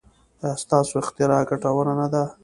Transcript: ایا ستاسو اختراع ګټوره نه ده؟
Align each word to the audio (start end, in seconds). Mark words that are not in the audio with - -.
ایا 0.43 0.51
ستاسو 0.63 0.93
اختراع 1.01 1.41
ګټوره 1.49 1.93
نه 1.99 2.07
ده؟ 2.13 2.23